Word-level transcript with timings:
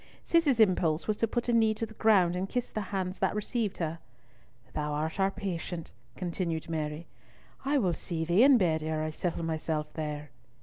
Cis's 0.23 0.59
impulse 0.59 1.07
was 1.07 1.15
to 1.17 1.27
put 1.27 1.47
a 1.47 1.53
knee 1.53 1.75
to 1.75 1.85
the 1.85 1.93
ground 1.93 2.35
and 2.35 2.49
kiss 2.49 2.71
the 2.71 2.81
hands 2.89 3.19
that 3.19 3.35
received 3.35 3.77
her. 3.77 3.99
"Thou 4.73 4.93
art 4.93 5.19
our 5.19 5.29
patient," 5.29 5.91
continued 6.15 6.67
Mary. 6.67 7.05
"I 7.65 7.77
will 7.77 7.93
see 7.93 8.25
thee 8.25 8.41
in 8.41 8.57
bed 8.57 8.81
ere 8.81 9.03
I 9.03 9.11
settle 9.11 9.43
myself 9.43 9.93
there." 9.93 10.31